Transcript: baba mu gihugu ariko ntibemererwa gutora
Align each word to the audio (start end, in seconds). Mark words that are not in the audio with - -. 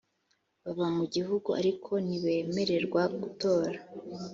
baba 0.63 0.87
mu 0.97 1.05
gihugu 1.15 1.49
ariko 1.59 1.91
ntibemererwa 2.05 3.01
gutora 3.19 3.77